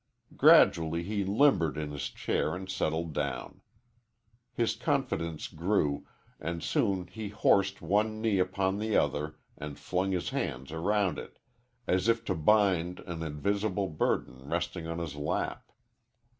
Gradually 0.35 1.03
he 1.03 1.23
limbered 1.23 1.77
in 1.77 1.91
his 1.91 2.09
chair 2.09 2.55
and 2.55 2.67
settled 2.67 3.13
down. 3.13 3.61
His 4.51 4.75
confidence 4.75 5.47
grew, 5.47 6.07
and 6.39 6.63
soon 6.63 7.05
he 7.05 7.29
"horsed" 7.29 7.83
one 7.83 8.19
knee 8.19 8.39
upon 8.39 8.79
the 8.79 8.97
other 8.97 9.37
and 9.59 9.77
flung 9.77 10.11
his 10.11 10.29
hands 10.29 10.71
around 10.71 11.19
it 11.19 11.37
as 11.85 12.07
if 12.07 12.25
to 12.25 12.33
bind 12.33 13.01
an 13.01 13.21
invisible 13.21 13.89
burden 13.89 14.49
resting 14.49 14.87
on 14.87 14.97
his 14.97 15.15
lap. 15.15 15.71